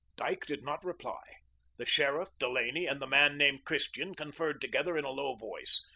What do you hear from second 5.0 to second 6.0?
a low voice.